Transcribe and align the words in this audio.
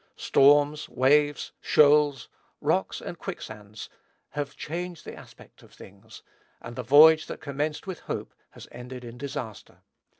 storms, 0.17 0.89
waves, 0.89 1.51
shoals, 1.61 2.27
rocks, 2.59 3.01
and 3.01 3.19
quicksands, 3.19 3.87
have 4.29 4.55
changed 4.57 5.05
the 5.05 5.13
aspect 5.13 5.61
of 5.61 5.71
things; 5.71 6.23
and 6.59 6.75
the 6.75 6.81
voyage 6.81 7.27
that 7.27 7.39
commenced 7.39 7.85
with 7.85 7.99
hope 7.99 8.33
has 8.49 8.67
ended 8.71 9.03
in 9.05 9.15
disaster. 9.15 9.77